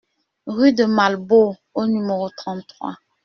[0.47, 2.97] Rue de Malbos au numéro trente-trois